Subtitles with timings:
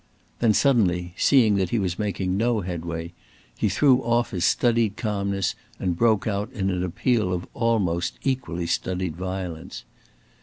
[0.39, 3.13] Then suddenly, seeing that he was making no headway,
[3.55, 8.65] he threw off his studied calmness and broke out in an appeal of almost equally
[8.65, 9.83] studied violence.